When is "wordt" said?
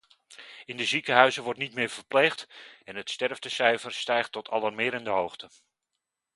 1.43-1.59